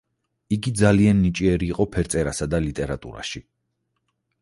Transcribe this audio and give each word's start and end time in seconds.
იგი 0.55 0.73
ძალიან 0.79 1.19
ნიჭიერი 1.27 1.69
იყო 1.75 1.87
ფერწერასა 1.97 2.51
და 2.55 2.65
ლიტერატურაში. 2.67 3.47